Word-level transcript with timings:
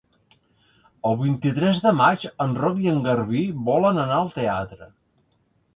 El 1.09 1.17
vint-i-tres 1.19 1.81
de 1.85 1.93
maig 1.99 2.25
en 2.47 2.57
Roc 2.63 2.83
i 2.87 2.91
en 2.95 3.07
Garbí 3.11 3.45
volen 3.73 4.05
anar 4.07 4.19
al 4.23 4.37
teatre. 4.41 4.91